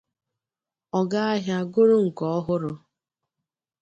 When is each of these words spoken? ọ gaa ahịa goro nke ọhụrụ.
ọ 0.99 1.01
gaa 1.11 1.29
ahịa 1.35 1.61
goro 1.73 1.95
nke 2.05 2.23
ọhụrụ. 2.37 2.71